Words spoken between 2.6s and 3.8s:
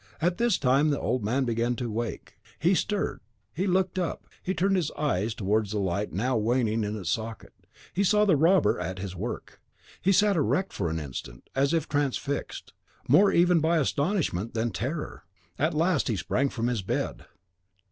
stirred, he